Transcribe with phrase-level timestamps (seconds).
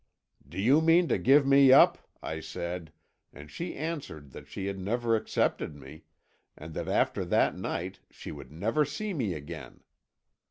[0.49, 2.91] 'Do you mean to give me up?' I said,
[3.31, 6.05] and she answered that she had never accepted me,
[6.57, 9.81] and that after that night she would never see me again.